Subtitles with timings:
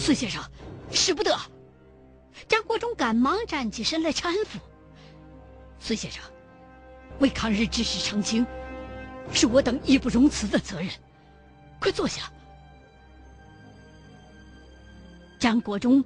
[0.00, 0.42] 孙先生，
[0.90, 1.38] 使不得！
[2.48, 4.58] 张国忠赶忙站起身来搀扶
[5.78, 6.24] 孙先生，
[7.20, 8.46] 为抗日志士澄清，
[9.32, 10.90] 是我等义不容辞的责任。
[11.78, 12.32] 快坐下。
[15.38, 16.02] 张国忠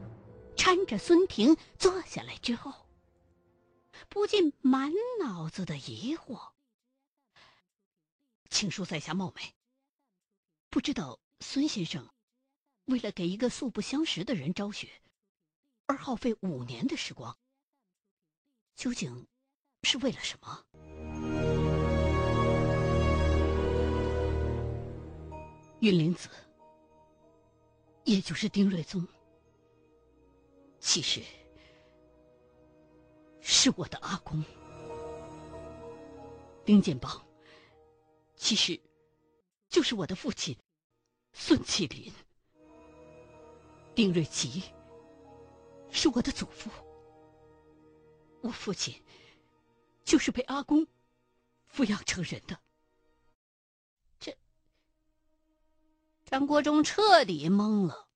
[0.56, 2.72] 搀着孙婷坐下来之后，
[4.08, 6.50] 不禁满脑子的疑惑。
[8.50, 9.54] 请恕在下冒昧，
[10.68, 12.08] 不知道孙先生
[12.86, 14.88] 为了给一个素不相识的人昭雪。
[15.86, 17.36] 而耗费五年的时光，
[18.74, 19.26] 究竟
[19.82, 20.64] 是为了什么？
[25.80, 26.30] 云灵子，
[28.04, 29.06] 也就是丁瑞宗，
[30.80, 31.22] 其实
[33.42, 34.42] 是我的阿公；
[36.64, 37.22] 丁建邦，
[38.36, 38.80] 其实
[39.68, 40.56] 就是我的父亲
[41.34, 42.10] 孙启林；
[43.94, 44.62] 丁瑞奇。
[45.90, 46.68] 是我的祖父，
[48.42, 49.00] 我父亲
[50.04, 50.84] 就是被阿公
[51.72, 52.60] 抚养成人的。
[54.18, 54.36] 这
[56.24, 58.08] 张国忠彻底懵了，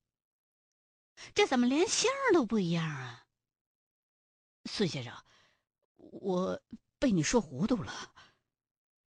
[1.33, 3.27] 这怎么连姓都不一样啊？
[4.65, 5.13] 孙先生，
[5.95, 6.61] 我
[6.97, 8.13] 被你说糊涂了。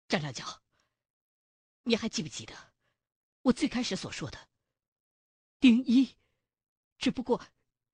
[0.10, 0.62] 张亮角，
[1.84, 2.74] 你还记不记得
[3.44, 4.50] 我最开始所说的？
[5.62, 6.18] 丁一，
[7.00, 7.44] 只不过。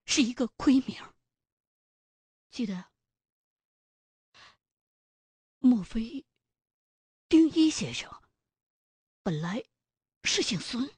[0.08, 1.02] 是一个亏名。
[2.52, 2.92] 记得？
[5.58, 6.24] 莫非
[7.28, 8.08] 丁一先生
[9.24, 9.64] 本来
[10.22, 10.88] 是姓孙？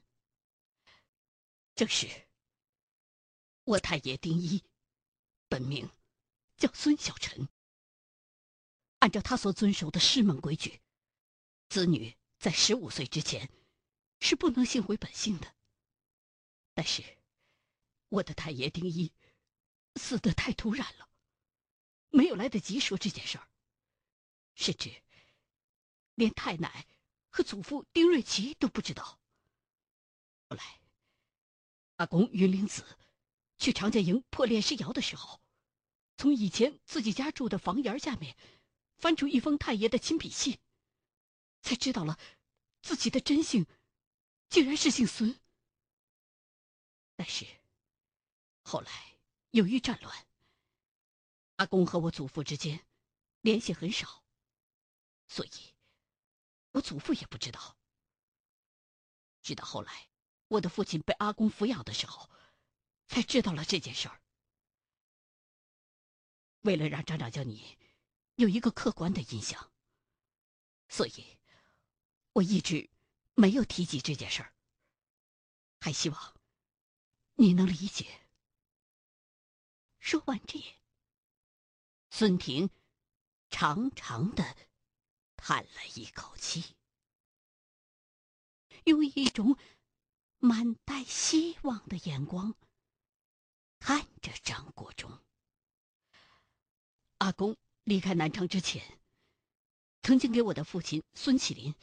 [1.73, 2.27] 正是。
[3.63, 4.63] 我太爷丁一，
[5.47, 5.89] 本名
[6.55, 7.49] 叫孙小晨。
[8.99, 10.83] 按照他所遵守的师门规矩，
[11.67, 13.49] 子女在十五岁之前
[14.19, 15.55] 是不能姓回本姓的。
[16.75, 17.18] 但是。
[18.09, 19.13] 我的太爷丁一
[19.95, 21.09] 死得太突然了，
[22.09, 23.47] 没有来得及说这件事儿，
[24.55, 25.03] 甚至
[26.15, 26.87] 连太奶
[27.29, 29.19] 和祖父丁瑞奇都不知道。
[30.49, 30.81] 后来，
[31.97, 32.97] 阿公云灵子
[33.59, 35.39] 去常家营破炼尸窑的时候，
[36.17, 38.35] 从以前自己家住的房檐下面
[38.97, 40.57] 翻出一封太爷的亲笔信，
[41.61, 42.17] 才知道了
[42.81, 43.67] 自己的真姓
[44.49, 45.39] 竟然是姓孙。
[47.15, 47.58] 但是。
[48.69, 49.17] 后来，
[49.49, 50.27] 由于战乱，
[51.55, 52.85] 阿公和我祖父之间
[53.41, 54.23] 联系很少，
[55.27, 55.73] 所以，
[56.73, 57.75] 我祖父也不知道。
[59.41, 60.07] 直到后来，
[60.49, 62.29] 我的父亲被阿公抚养的时候，
[63.07, 64.21] 才知道了这件事儿。
[66.61, 67.75] 为了让张长教你
[68.35, 69.71] 有一个客观的印象，
[70.89, 71.39] 所以，
[72.33, 72.87] 我一直
[73.33, 74.53] 没有提及这件事儿，
[75.79, 76.39] 还希望
[77.33, 78.28] 你能理解。
[80.09, 80.59] 说完这，
[82.09, 82.71] 孙婷
[83.51, 84.57] 长长的
[85.37, 86.75] 叹了一口气，
[88.85, 89.55] 用一种
[90.39, 92.55] 满带希望的眼光
[93.77, 95.23] 看着张国忠。
[97.19, 98.99] 阿公离开南昌之前，
[100.01, 101.75] 曾经给我的父亲孙启林，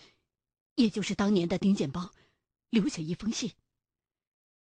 [0.75, 2.12] 也就是当年的丁建邦，
[2.70, 3.54] 留下一封信。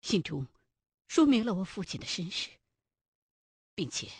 [0.04, 0.46] 信中
[1.08, 2.52] 说明了我父亲的身世。
[3.78, 4.12] 并且，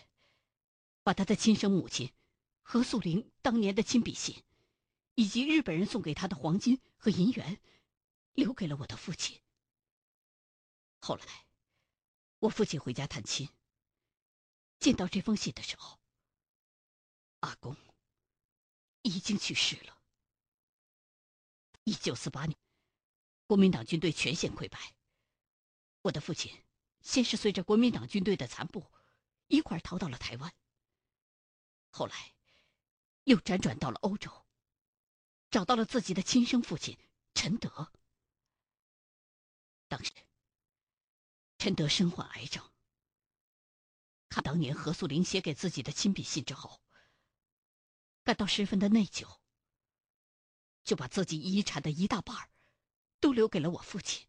[1.02, 2.14] 把他的亲生母亲
[2.62, 4.44] 何素玲当年的亲笔信，
[5.16, 7.60] 以及日本人送给他的黄金和银元，
[8.34, 9.42] 留给了我的父亲。
[11.00, 11.48] 后来，
[12.38, 13.50] 我父亲回家探亲，
[14.78, 16.00] 见到这封信的时候，
[17.40, 17.76] 阿公
[19.02, 20.00] 已经去世了。
[21.84, 22.56] 一九四八年，
[23.48, 24.94] 国民党军队全线溃败，
[26.04, 26.54] 我的父亲
[27.02, 28.86] 先是随着国民党军队的残部。
[29.48, 30.54] 一块逃到了台湾，
[31.90, 32.36] 后来
[33.24, 34.46] 又辗转到了欧洲，
[35.50, 36.98] 找到了自己的亲生父亲
[37.34, 37.92] 陈德。
[39.88, 40.12] 当时，
[41.58, 42.72] 陈德身患癌症，
[44.28, 46.82] 看当年何素玲写给自己的亲笔信之后，
[48.24, 49.40] 感到十分的内疚，
[50.84, 52.52] 就把自己遗产的一大半
[53.22, 54.28] 都留给了我父亲。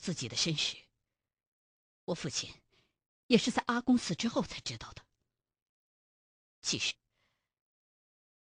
[0.00, 0.76] 自己的身世，
[2.04, 2.52] 我父亲。
[3.26, 5.04] 也是在阿公死之后才知道的。
[6.60, 6.94] 其实，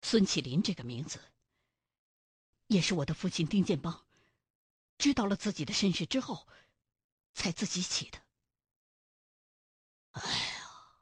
[0.02, 1.31] 孙启林这个名字，
[2.68, 4.06] 也是我的父亲丁建邦
[4.98, 6.48] 知道了自己的身世之后，
[7.34, 8.22] 才自己起的。
[10.12, 11.02] 哎呀，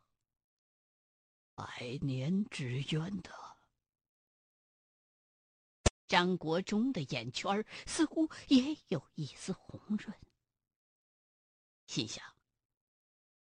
[1.56, 3.58] 百年之冤的。
[6.08, 10.18] 张国忠的眼圈似乎也有一丝红润。
[11.86, 12.37] 心想：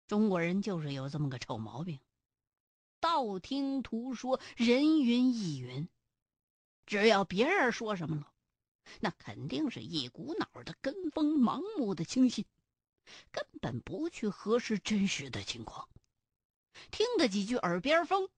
[0.06, 1.98] 中国人就是有这么个臭毛病，
[3.00, 5.88] 道听途说，人云亦云。
[6.86, 8.32] 只要别人说什么了，
[9.00, 12.44] 那肯定是一股脑的跟风、盲目的轻信，
[13.32, 15.88] 根本不去核实真实的情况，
[16.92, 18.28] 听得几句耳边风，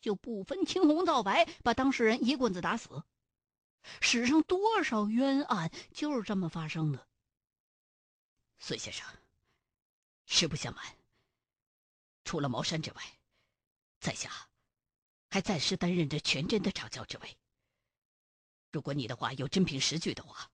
[0.00, 3.04] 就不分青红皂白把当事人一棍子打死。
[4.00, 7.06] 史上多少冤案就是这么发生的。
[8.58, 9.06] 孙先生，
[10.26, 10.82] 实不相瞒，
[12.24, 13.18] 除了茅山之外，
[14.00, 14.48] 在下
[15.30, 17.38] 还暂时担任着全真的掌教之位。
[18.72, 20.50] 如果你的话有真凭实据的话，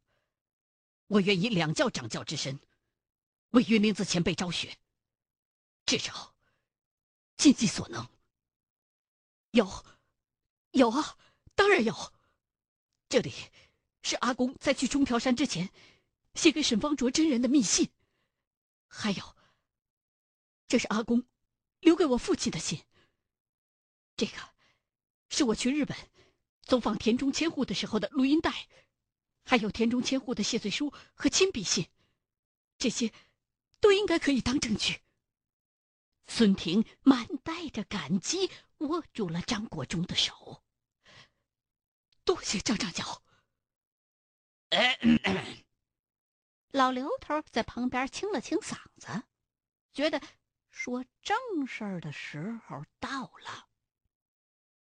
[1.06, 2.60] 我愿以两教掌教之身，
[3.50, 4.78] 为云灵子前辈昭雪，
[5.86, 6.34] 至少
[7.36, 8.06] 尽己所能。
[9.52, 9.84] 有，
[10.72, 11.18] 有啊，
[11.54, 11.94] 当然有。
[13.08, 13.32] 这里
[14.02, 15.68] 是阿公在去中条山之前
[16.34, 17.90] 写给沈方卓真人的密信，
[18.86, 19.36] 还有，
[20.68, 21.26] 这是阿公
[21.80, 22.84] 留给我父亲的信。
[24.16, 24.36] 这个
[25.28, 25.96] 是我去日本。
[26.62, 28.68] 走访田中千户的时候的录音带，
[29.44, 31.88] 还有田中千户的谢罪书和亲笔信，
[32.78, 33.12] 这些
[33.80, 35.00] 都应该可以当证据。
[36.28, 40.62] 孙婷满带着感激握住了张国忠的手。
[42.22, 43.20] 多谢张长教。
[46.70, 49.24] 老刘头在旁边清了清嗓子，
[49.92, 50.22] 觉得
[50.70, 53.68] 说正事儿的时候到了。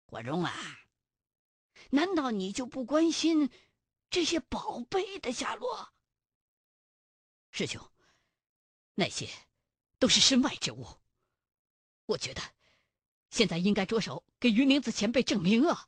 [0.06, 0.54] 国忠啊！
[1.90, 3.52] 难道你就不关心
[4.10, 5.94] 这些宝贝的下落？
[7.52, 7.92] 师兄，
[8.94, 9.28] 那些
[10.00, 10.88] 都是身外之物。
[12.06, 12.42] 我觉得
[13.32, 15.88] 现在应该着手给云灵子前辈证明啊。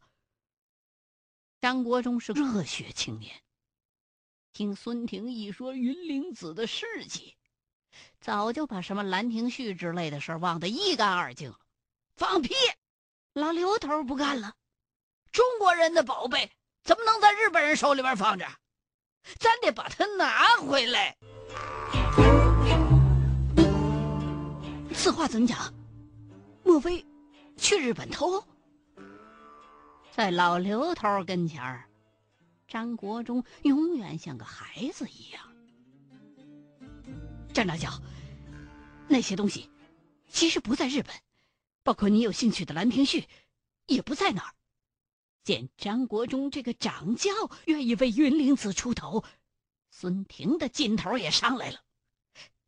[1.61, 3.43] 张国忠是热血青年，
[4.53, 7.37] 听孙婷一说云灵子的事迹，
[8.19, 11.57] 早就把什么兰亭序之类的事忘得一干二净了。
[12.15, 12.53] 放屁！
[13.33, 14.53] 老刘头不干了。
[15.31, 16.51] 中国人的宝贝
[16.83, 18.47] 怎么能在日本人手里边放着？
[19.39, 21.17] 咱得把它拿回来。
[24.93, 25.73] 此话怎讲？
[26.63, 27.05] 莫非
[27.57, 28.43] 去日本偷？
[30.11, 31.83] 在老刘头跟前儿，
[32.67, 35.54] 张国忠永远像个孩子一样。
[37.55, 38.01] 张大教，
[39.07, 39.71] 那些东西
[40.27, 41.15] 其实不在日本，
[41.83, 43.21] 包括你有兴趣的《兰亭序》，
[43.85, 44.53] 也不在那儿。
[45.41, 47.31] 见张国忠这个掌教
[47.63, 49.23] 愿意为云灵子出头，
[49.89, 51.79] 孙婷的劲头也上来了。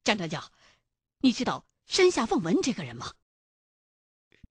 [0.06, 0.54] 张大教，
[1.20, 3.14] 你知道山下凤文这个人吗？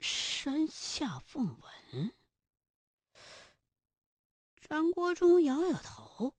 [0.00, 2.12] 山下凤文。
[4.68, 6.34] 张国忠摇摇头。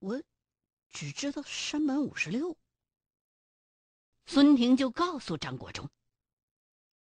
[0.00, 0.22] 我
[0.90, 2.56] 只知道山本五十六。
[4.26, 5.88] 孙婷就告诉张国忠，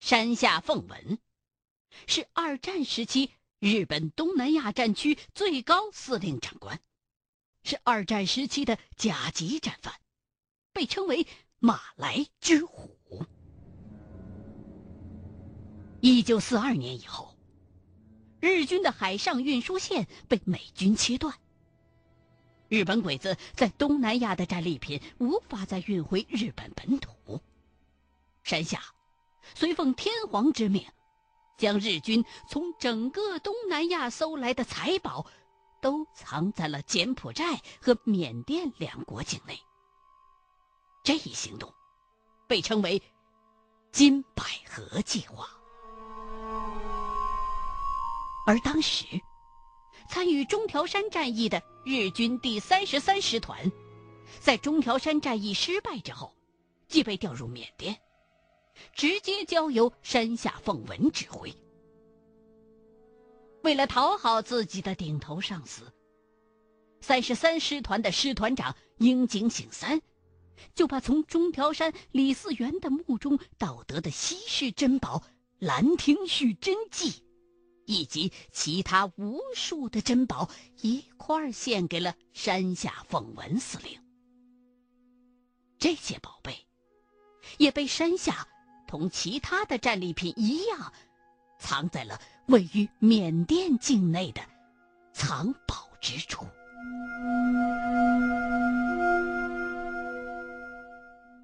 [0.01, 1.19] 山下凤文。
[2.07, 6.81] 是二战时期日本东南亚战区最高司令长官，
[7.65, 9.93] 是二战时期的甲级战犯，
[10.73, 11.27] 被称为
[11.59, 13.27] “马来之虎”。
[16.01, 17.37] 一九四二年以后，
[18.39, 21.40] 日军的海上运输线被美军切断，
[22.71, 27.43] 日本鬼子在东南亚的战利品无法再运回日本本土，
[28.45, 28.81] 山下
[29.57, 30.87] 随奉天皇之命。
[31.57, 35.27] 将日军从整个东南亚搜来的财宝，
[35.83, 39.61] 都藏在了柬埔寨和缅甸两国境内。
[41.03, 41.75] 这一行动
[42.47, 43.03] 被称为
[43.91, 45.45] “金百合计划”。
[48.47, 49.21] 而当时
[50.11, 53.71] 参与中条山战役的日军第三十三师团，
[54.41, 56.35] 在中条山战役失败之后，
[56.89, 57.97] 即被调入缅甸。
[58.93, 61.55] 直接交由山下凤文指挥。
[63.63, 65.93] 为了讨好自己的顶头上司，
[67.01, 70.03] 三十三师团的师团长樱井醒三，
[70.75, 75.19] 就把从中条山李嗣源的墓中盗得的稀世珍宝
[75.61, 77.11] 《兰亭序真迹》，
[77.91, 80.49] 以及其他无数的珍宝
[80.81, 84.01] 一块献给了山下凤文司令。
[85.77, 86.67] 这些宝贝，
[87.59, 88.47] 也被山下。
[88.87, 90.93] 同其他的战利品一样，
[91.61, 94.43] 藏在了位于缅甸境内的
[95.13, 96.45] 藏宝之处。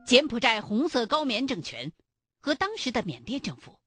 [0.05, 1.93] 柬埔寨红色高棉政权
[2.41, 3.79] 和当时的缅甸政府，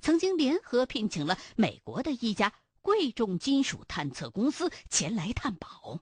[0.00, 6.00] 曾经联合聘请了美国的一家贵重金属探测公司前来探宝。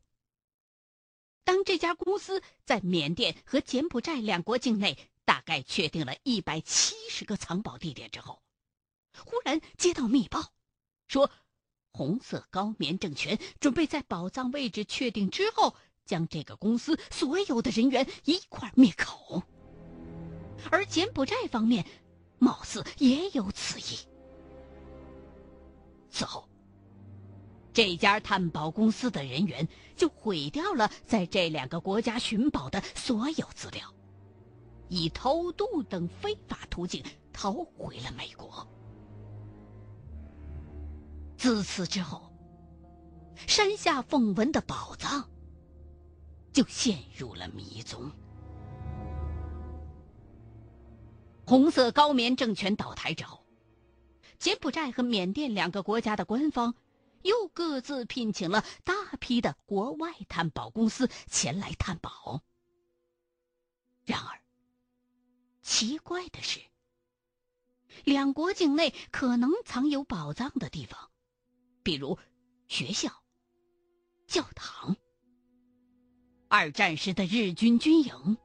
[1.44, 8.42] 当这家公司在缅甸和柬埔寨两国境内大概确定了一百七十个藏宝地点之后，
[9.18, 10.52] 忽然接到密报，
[11.08, 11.30] 说
[11.92, 19.42] 红色高棉政权准备在宝藏位置确定之后，将这个公司所有的人员一块灭口。
[20.70, 21.84] 而柬埔寨方面，
[22.40, 23.98] 貌似也有此意。
[26.10, 26.48] 此后，
[27.72, 33.94] 这家探宝公司的人员就毁掉了在这两个国家寻宝的所有资料，
[34.88, 38.66] 以偷渡等非法途径逃回了美国。
[41.36, 42.32] 自此之后，
[43.46, 45.30] 山下凤文的宝藏
[46.52, 48.10] 就陷入了迷踪。
[51.50, 53.44] 红色高棉政权倒台之后，
[54.38, 56.76] 柬埔寨和缅甸两个国家的官方
[57.22, 62.40] 又各自聘请了大批的国外探宝公司前来探宝。
[64.04, 64.38] 然而，
[65.60, 66.60] 奇怪的是，
[68.04, 71.10] 两国境内可能藏有宝藏的地方，
[71.82, 72.16] 比如
[72.68, 73.10] 学校、
[74.28, 74.96] 教堂、
[76.46, 78.38] 二战时的日军军营、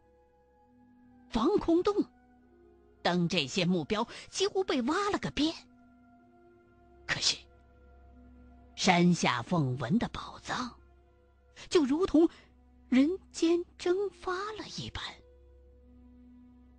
[1.29, 1.93] 防空洞。
[3.05, 5.53] 当这些目标几乎被挖了个遍，
[7.05, 7.37] 可是
[8.75, 10.75] 山下凤文的宝藏
[11.69, 12.27] 就如同
[12.89, 15.03] 人间蒸发了一般，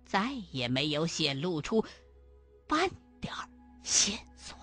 [0.05, 1.85] 再也没有显露出
[2.67, 2.89] 半
[3.21, 3.33] 点
[3.81, 4.57] 线索。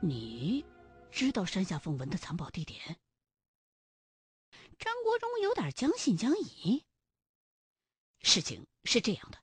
[0.00, 0.64] 你
[1.12, 2.96] 知道山下凤文的藏宝地点？
[4.78, 6.84] 张国忠有点将信将疑。
[8.20, 9.38] 事情是这样的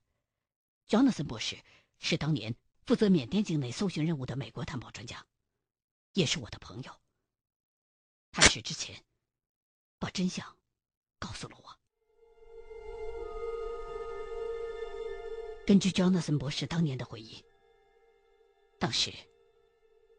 [0.87, 1.57] ，Jonathan 博士
[1.99, 5.25] 是当年负责缅甸境内搜寻任务的美国探宝专家，
[6.13, 7.01] 也是我的朋友。
[8.31, 9.03] 他是之前
[9.99, 10.57] 把真相
[11.19, 11.79] 告诉了我。
[15.65, 17.43] 根据 Jonathan 博士当年的回忆，
[18.79, 19.13] 当时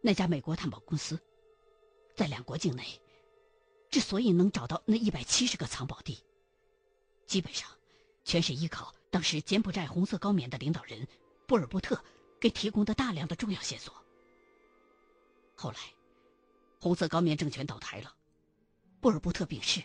[0.01, 1.21] 那家美国探宝公司
[2.15, 3.01] 在两国境内。
[3.93, 6.25] 之所以能找到那一百七十个藏宝地，
[7.27, 7.69] 基本上
[8.25, 11.07] 全是依靠当时柬埔寨红色高棉的领导人
[11.47, 12.03] 布尔布特
[12.41, 13.95] 给提供的大量的重要线索。
[15.55, 15.77] 后来，
[16.81, 18.17] 红色高棉政权倒台了，
[18.99, 19.83] 布尔布特病逝，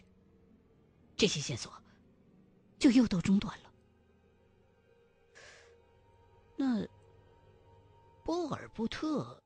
[1.18, 1.70] 这些线索
[2.80, 3.74] 就又都中断了。
[6.56, 6.88] 那
[8.24, 9.44] 波尔布特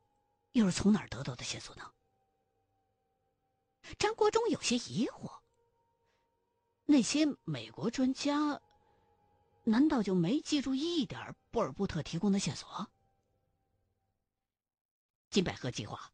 [0.51, 1.91] 又是从哪儿得到的线索呢？
[3.97, 5.41] 张国忠有些疑惑：
[6.85, 8.61] 那些美国专家
[9.63, 12.87] 难道就没记住一点波尔布特提供的线索？
[15.29, 16.13] 金百合计划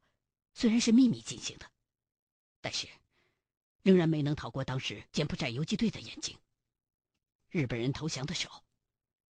[0.54, 1.72] 虽然是秘密进行的，
[2.62, 2.88] 但是
[3.84, 6.38] 仍然没能逃过当时柬埔寨游击队的眼睛。
[7.50, 8.64] 日本人投降的时候，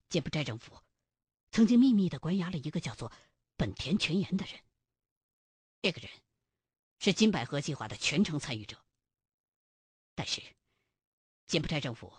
[0.09, 0.79] 柬埔寨政府
[1.51, 3.11] 曾经秘密的关押了一个叫做
[3.57, 4.59] 本田全言的人。
[5.81, 6.22] 这个人。
[7.03, 8.81] 是金百合计划的全程参与者，
[10.15, 10.41] 但是
[11.47, 12.13] 柬埔寨政府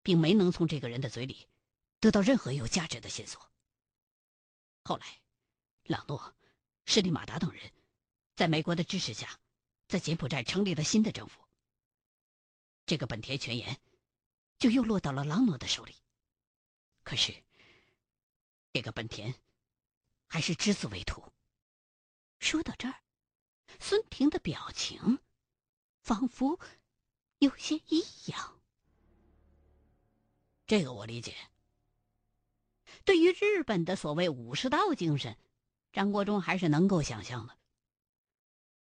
[0.00, 1.46] 并没能从这个人的嘴里
[2.00, 3.52] 得到任何有价值的线索。
[4.84, 5.20] 后来，
[5.82, 6.34] 朗诺、
[6.86, 7.70] 施利马达等人
[8.34, 9.38] 在美国的支持下，
[9.86, 11.44] 在柬埔寨成立了新的政府。
[12.86, 13.78] 这个本田全言
[14.58, 15.94] 就又落到了朗诺的手里。
[17.02, 17.34] 可是，
[18.72, 19.34] 这个本田
[20.26, 21.22] 还是只字未吐。
[22.38, 23.02] 说到这儿。
[23.78, 25.18] 孙婷的表情
[26.00, 26.58] 仿佛
[27.38, 28.60] 有些异样。
[30.66, 31.36] 这个我理解。
[33.04, 35.36] 对于日本的所谓武士道精神，
[35.92, 37.56] 张国忠还是能够想象的。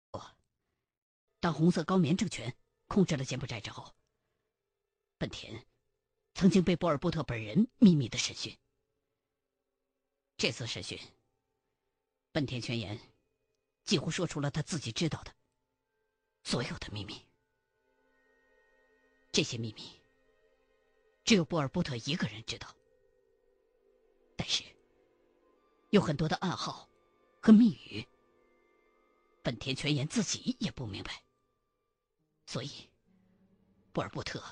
[0.10, 0.22] 不，
[1.40, 2.56] 当红色高棉政权
[2.88, 3.94] 控制了柬埔寨之后，
[5.18, 5.66] 本田
[6.34, 8.58] 曾经被波尔布特本人秘密的审讯。
[10.38, 11.00] 这次审讯，
[12.32, 13.00] 本田宣言。
[13.84, 15.34] 几乎说出了他自己知道的
[16.44, 17.26] 所有的秘密。
[19.32, 20.02] 这些秘密
[21.24, 22.68] 只有波尔布特一个人知道，
[24.36, 24.64] 但是
[25.90, 26.90] 有很多的暗号
[27.42, 28.06] 和密语，
[29.42, 31.24] 本田全言自己也不明白。
[32.46, 32.90] 所以，
[33.94, 34.44] 波尔布特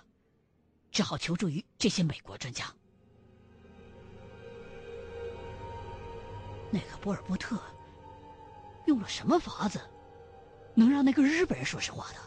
[0.92, 2.74] 只好求助于这些美国专家。
[6.72, 7.62] 那个波尔布特。
[8.86, 9.80] 用了什么法子，
[10.74, 12.18] 能让那个日本人说实话的？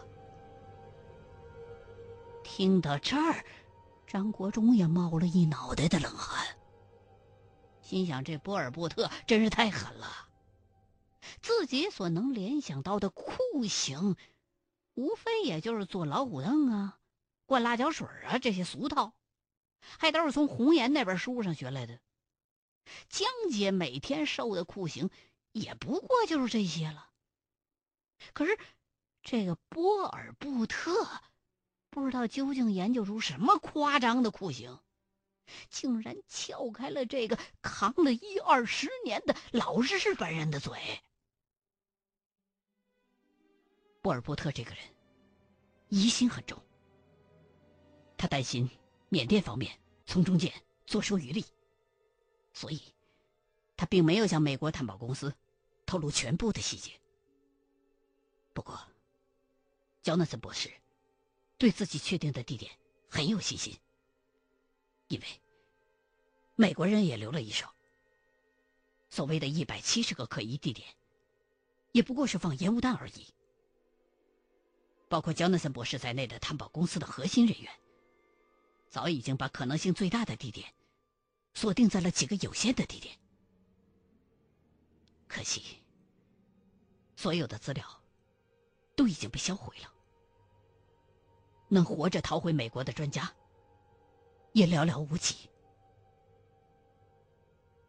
[2.45, 3.45] 听到这儿，
[4.07, 6.47] 张国忠也冒了一脑袋的冷汗，
[7.81, 10.29] 心想：这波尔布特真是太狠了，
[11.41, 13.33] 自己所能联想到的酷
[13.67, 14.17] 刑，
[14.95, 16.99] 无非也就是坐老虎凳啊、
[17.47, 19.15] 灌辣椒水啊这些俗套，
[19.81, 21.99] 还都是从红岩那本书上学来的。
[23.09, 25.09] 江姐每天受的酷刑，
[25.53, 27.11] 也不过就是这些了。
[28.33, 28.59] 可是，
[29.23, 31.23] 这个波尔布特，
[31.91, 34.81] 不知道究竟研究出什么夸张的酷刑，
[35.71, 41.03] 竟然撬开了这个扛了一二十年的老日本人的嘴。
[44.01, 44.83] 波尔布特这个人，
[45.89, 46.61] 疑心很重，
[48.17, 48.69] 他担心
[49.09, 50.53] 缅甸方面从中间
[50.87, 51.45] 坐收渔利。
[52.53, 52.81] 所以，
[53.77, 55.35] 他并没有向美国探宝公司
[55.87, 56.93] 透露全部的细节。
[58.53, 58.79] 不过，
[60.03, 60.71] 焦纳森博士
[61.59, 62.73] 对自己确定的地点
[63.09, 63.79] 很有信心，
[65.09, 65.27] 因为
[66.55, 67.67] 美国人也留了一手。
[69.11, 70.89] 所谓的一百七十个可疑地点，
[71.93, 73.27] 也不过是放烟雾弹而已。
[75.09, 77.71] 包括焦纳森博士在内的探宝公司的核心人员，
[78.89, 80.73] 早已经把可能性最大的地点。
[81.55, 83.15] 锁定在了几个有限的地点，
[85.35, 85.79] 可惜，
[87.17, 88.03] 所有的资料
[88.95, 89.91] 都已经被销毁了。
[91.69, 93.33] 能活着逃回美国的专家
[94.53, 95.49] 也寥寥无几。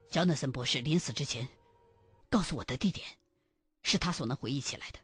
[0.10, 1.46] 乔纳森博士临死之前
[2.30, 3.06] 告诉我的地点，
[3.82, 5.00] 是他所能回忆起来的，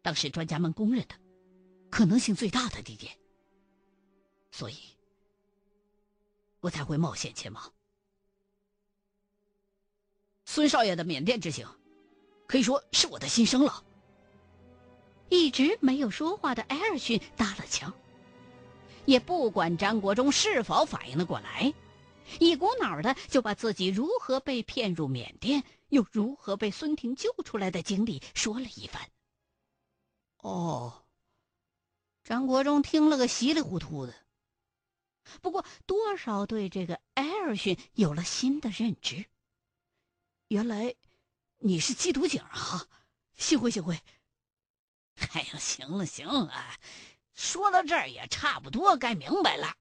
[0.00, 1.14] 当时专家们公认的
[1.90, 3.18] 可能性最大的地点，
[4.52, 4.76] 所以。
[6.60, 7.72] 我才会冒险前往。
[10.50, 11.68] 孙少爷的缅甸之行，
[12.46, 13.84] 可以说是我的心声了。
[15.28, 17.92] 一直没有说话的艾尔逊搭了腔，
[19.04, 21.74] 也不管张国忠是否反应的过来，
[22.40, 29.02] 一股脑的就把自己如何被骗入缅甸，又如何被孙婷救出来的经历说了一番。
[30.38, 31.04] 哦，
[32.24, 34.14] 张国忠听了个稀里糊涂的。
[35.42, 39.26] 不过，多少对这个艾尔逊有了新的认知。
[40.48, 40.94] 原来
[41.58, 42.88] 你是缉毒警啊！
[43.36, 44.00] 幸会幸会。
[45.32, 46.78] 哎呀，行了行了，
[47.34, 49.76] 说到这儿也差不多该明白了。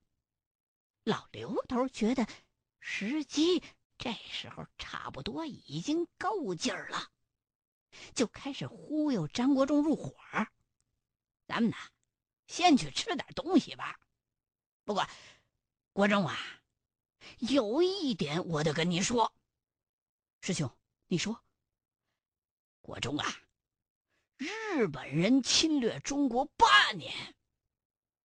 [1.04, 2.28] 老刘头觉得
[2.82, 3.64] 时机
[3.98, 7.12] 这时候差不多已经够劲儿了，
[8.14, 10.14] 就开始忽悠张国忠入伙。
[11.48, 11.78] 咱们呢，
[12.46, 13.98] 先去吃点东西吧。
[14.84, 15.08] 不过。
[15.94, 16.38] 国忠啊，
[17.40, 19.34] 有一点我得跟你说，
[20.48, 20.72] 师兄，
[21.08, 21.44] 你说。
[22.80, 23.26] 国忠啊，
[24.38, 27.36] 日本人侵略中国八年，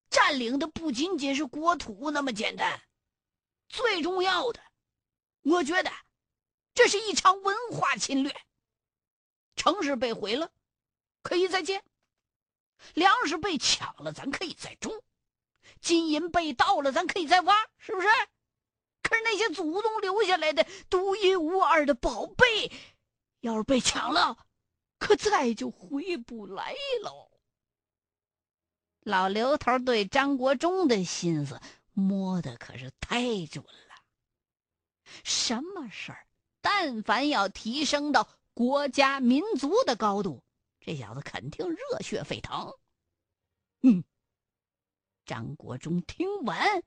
[0.08, 2.80] 占领的不仅仅是国土那么简单，
[3.68, 4.62] 最重要的，
[5.40, 5.90] 我觉得，
[6.74, 8.32] 这是一场文化侵略。
[9.56, 10.52] 城市被毁了，
[11.22, 11.80] 可以再建；
[12.94, 15.02] 粮食被抢了，咱可以再种。
[15.80, 18.06] 金银被盗了，咱可以再挖，是不是？
[19.02, 22.72] 可是那些祖宗留下来的独一无二的宝贝，
[23.40, 24.38] 要是被抢了，
[24.98, 27.30] 可再就回不来喽。
[29.00, 31.60] 老刘头对张国忠的心思
[31.92, 33.96] 摸的可是太准了。
[35.24, 36.26] 什么事儿，
[36.60, 40.42] 但凡要提升到国家民族的高度，
[40.80, 42.72] 这小子肯定热血沸腾。
[43.82, 44.04] 嗯。
[45.24, 46.82] 张国忠听完，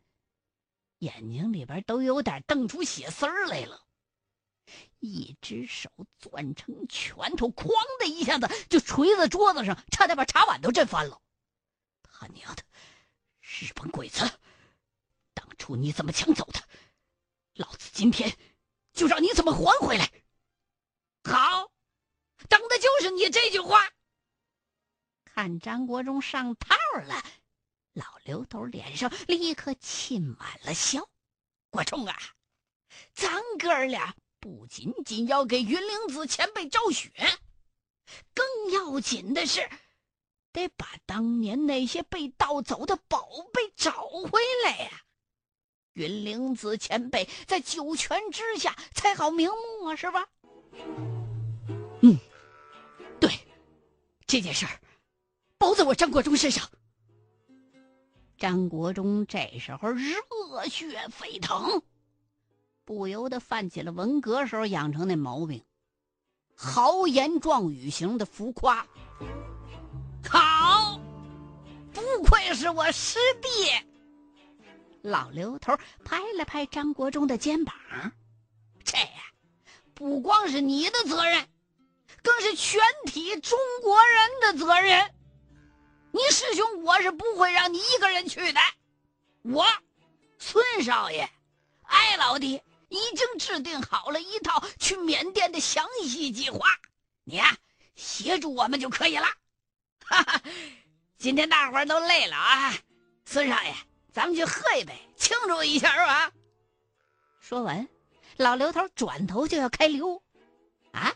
[0.99, 3.85] 眼睛里边都有点瞪出血丝儿来了，
[4.99, 11.21] 一只手攥成拳头，哐的一下子就锤在桌子上，差点把茶碗都震翻了。
[12.03, 12.63] 他娘的，
[13.41, 14.39] 日本鬼子！
[15.33, 16.59] 当初你怎么抢走的？
[17.55, 18.37] 老子今天
[18.93, 20.09] 就让你怎么还回来！
[21.23, 21.71] 好，
[22.47, 23.91] 等的就是你这句话。
[25.25, 27.21] 看张国忠上套了。
[27.95, 31.09] 老刘头脸上立刻沁满了笑。
[31.69, 32.15] 国忠啊，
[33.13, 37.11] 咱哥俩不仅仅要给云灵子前辈昭雪，
[38.33, 39.69] 更要紧的是，
[40.51, 45.01] 得把当年那些被盗走的宝贝找回来呀！
[45.93, 50.27] 云灵子前辈在九泉之下才好瞑目啊，是吧？
[52.01, 52.19] 嗯，
[53.19, 53.31] 对，
[54.27, 54.81] 这件事儿
[55.57, 56.69] 包在我张国忠身上。
[58.37, 61.81] 张国忠这时候热血沸腾，
[62.83, 65.63] 不由得犯起了文革时候养成那毛病，
[66.55, 68.85] 豪言壮语型的浮夸。
[70.27, 70.99] 好，
[71.93, 73.49] 不愧是我师弟。
[75.01, 77.73] 老刘头拍了拍张国忠的肩膀
[78.83, 79.31] ：“这呀，
[79.93, 81.47] 不光是你的责任，
[82.21, 85.14] 更是全体中国人的责任。
[86.15, 88.59] 你师兄，我是不会让你一个人去的。
[89.41, 89.65] 我，
[90.39, 91.29] 孙少爷，
[91.81, 96.69] 艾老弟已经制定好了一套去缅甸的详细计划，
[97.25, 97.57] 你啊，
[97.95, 99.27] 协助我们就可以了。
[100.05, 100.41] 哈哈，
[101.17, 102.73] 今天大伙儿都累了啊，
[103.25, 103.75] 孙少爷，
[104.13, 106.31] 咱们去喝一杯，庆祝一下吧。
[107.41, 107.89] 说完，
[108.37, 110.23] 老刘头转头就要开溜。
[110.93, 111.13] 啊，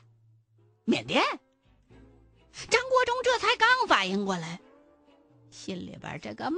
[0.83, 1.23] 缅甸！
[2.69, 4.59] 张国忠这才刚反应过来。
[5.59, 6.57] 心里边这个骂，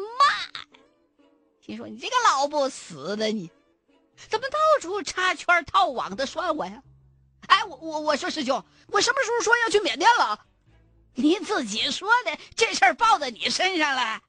[1.65, 3.49] 心说：“你这个老不死的，你
[4.15, 6.83] 怎么到处插圈套网的拴我呀？”
[7.47, 10.45] 哎，我我我说师兄，我什么时候说要去缅甸了？
[11.15, 14.21] 你自己说的，这事儿报在你身上了。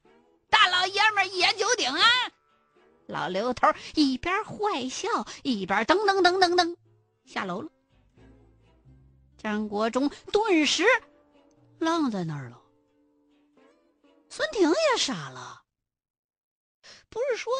[0.49, 2.03] 大老爷们一言九鼎啊！
[3.07, 6.77] 老刘头一边坏笑一边噔噔噔噔噔
[7.27, 7.69] 下楼了。
[9.37, 10.83] 张国忠顿时
[11.79, 12.62] 愣在那儿了。
[14.35, 15.65] 孙婷也傻了，
[17.11, 17.53] 不是说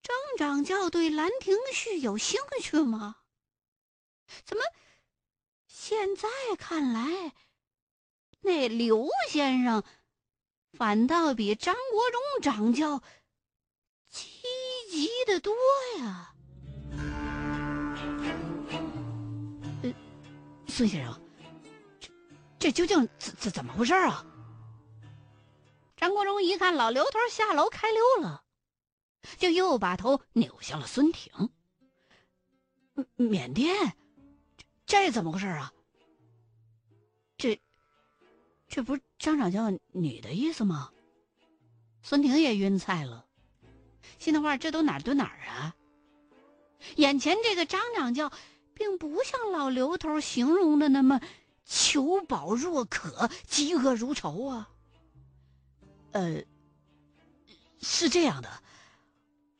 [0.00, 3.16] 张掌教对《兰亭序》有兴趣吗？
[4.44, 4.62] 怎么
[5.66, 7.32] 现在看来，
[8.42, 9.82] 那刘先生
[10.70, 13.02] 反倒比张国忠掌教
[14.08, 14.40] 积
[14.88, 15.52] 极的多
[15.98, 16.32] 呀？
[19.82, 19.92] 呃，
[20.68, 21.20] 孙先生，
[21.98, 22.08] 这
[22.60, 24.24] 这究竟怎怎怎么回事啊？
[25.98, 28.44] 张国忠一看老刘头下楼开溜了，
[29.36, 31.50] 就又把头扭向了孙婷。
[33.16, 33.96] 缅甸，
[34.86, 35.72] 这怎么回事啊？
[37.36, 37.60] 这，
[38.68, 40.92] 这不是张长教你的意思吗？
[42.00, 43.26] 孙婷也晕菜了，
[44.20, 45.74] 心里话这都哪儿对哪儿啊？
[46.94, 48.32] 眼前这个张长教，
[48.72, 51.20] 并不像老刘头形容的那么
[51.64, 54.70] 求饱若渴、饥饿如仇啊。
[56.12, 56.42] 呃，
[57.80, 58.62] 是这样的，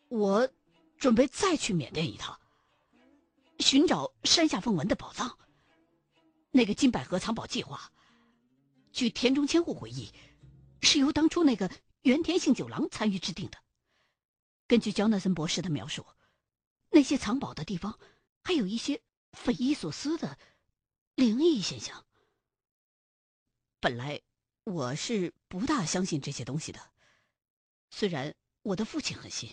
[0.09, 0.49] 我
[0.97, 2.41] 准备再去缅甸一趟，
[3.59, 5.39] 寻找山下凤文的宝藏。
[6.51, 7.93] 那个金百合藏宝计划，
[8.93, 10.11] 据田中千户回忆，
[10.81, 11.71] 是由当初那个
[12.03, 13.59] 原田幸九郎参与制定的。
[14.67, 16.05] 根据焦纳森博士的描述，
[16.91, 17.99] 那些藏宝的地方
[18.43, 20.39] 还有一些匪夷所思的
[21.15, 22.07] 灵异现象。
[23.81, 24.23] 本来。
[24.69, 26.93] 我是不大相信这些东西的，
[27.89, 29.51] 虽然我的父亲很信，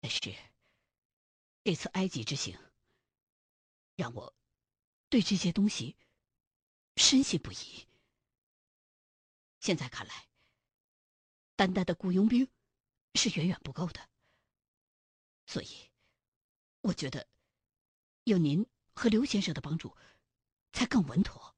[0.00, 2.58] 但是这次埃及之行
[3.96, 4.34] 让我
[5.08, 5.96] 对这些东西
[6.96, 7.86] 深信不疑。
[9.60, 10.28] 现在看来，
[11.56, 12.46] 单单的雇佣兵
[13.14, 14.10] 是远远不够的，
[15.46, 15.90] 所以
[16.82, 17.26] 我觉得
[18.24, 19.96] 有您和刘先生的帮助
[20.74, 21.56] 才更稳妥。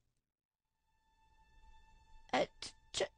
[2.35, 3.09] 哎，这这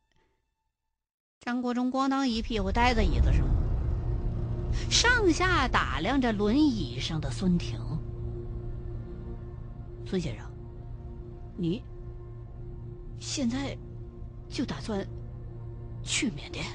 [1.41, 3.47] 张国忠咣当一屁股呆在椅子上，
[4.91, 7.81] 上下打量着轮椅上的孙婷。
[10.05, 10.47] 孙先生，
[11.57, 11.83] 你
[13.19, 13.75] 现在
[14.51, 15.03] 就打算
[16.03, 16.67] 去缅甸？